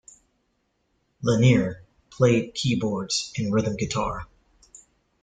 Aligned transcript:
Lanier 1.21 1.83
played 2.09 2.55
keyboards 2.55 3.31
and 3.37 3.53
rhythm 3.53 3.75
guitar. 3.75 4.25